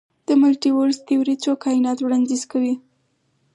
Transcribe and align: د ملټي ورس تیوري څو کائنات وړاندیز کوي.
د 0.27 0.29
ملټي 0.41 0.71
ورس 0.73 0.97
تیوري 1.07 1.35
څو 1.43 1.51
کائنات 1.63 1.97
وړاندیز 2.01 2.43
کوي. 2.51 2.75